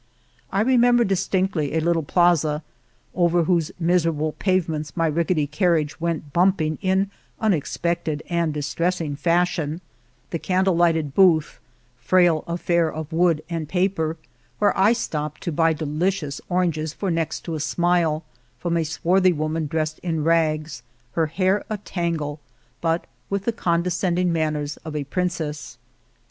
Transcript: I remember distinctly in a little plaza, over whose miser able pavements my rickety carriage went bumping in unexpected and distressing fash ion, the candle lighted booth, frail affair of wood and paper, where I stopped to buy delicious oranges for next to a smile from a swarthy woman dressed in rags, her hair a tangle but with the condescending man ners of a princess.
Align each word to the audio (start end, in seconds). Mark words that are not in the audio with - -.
I 0.51 0.61
remember 0.61 1.03
distinctly 1.03 1.71
in 1.73 1.83
a 1.83 1.85
little 1.85 2.01
plaza, 2.01 2.63
over 3.13 3.43
whose 3.43 3.71
miser 3.79 4.09
able 4.09 4.31
pavements 4.31 4.97
my 4.97 5.05
rickety 5.05 5.45
carriage 5.45 6.01
went 6.01 6.33
bumping 6.33 6.79
in 6.81 7.11
unexpected 7.39 8.23
and 8.27 8.51
distressing 8.51 9.15
fash 9.15 9.59
ion, 9.59 9.79
the 10.31 10.39
candle 10.39 10.75
lighted 10.75 11.13
booth, 11.13 11.59
frail 11.99 12.43
affair 12.47 12.91
of 12.91 13.13
wood 13.13 13.43
and 13.47 13.69
paper, 13.69 14.17
where 14.57 14.75
I 14.75 14.93
stopped 14.93 15.41
to 15.43 15.51
buy 15.51 15.71
delicious 15.71 16.41
oranges 16.49 16.95
for 16.95 17.11
next 17.11 17.41
to 17.41 17.53
a 17.53 17.59
smile 17.59 18.23
from 18.57 18.77
a 18.77 18.83
swarthy 18.83 19.33
woman 19.33 19.67
dressed 19.67 19.99
in 19.99 20.23
rags, 20.23 20.81
her 21.11 21.27
hair 21.27 21.63
a 21.69 21.77
tangle 21.77 22.39
but 22.81 23.05
with 23.29 23.45
the 23.45 23.51
condescending 23.53 24.33
man 24.33 24.55
ners 24.55 24.77
of 24.83 24.95
a 24.95 25.03
princess. 25.03 25.77